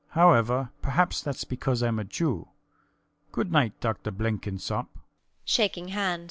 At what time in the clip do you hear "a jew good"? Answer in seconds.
1.99-3.51